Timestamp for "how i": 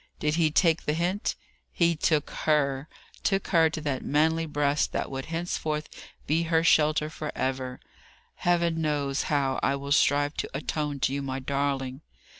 9.29-9.75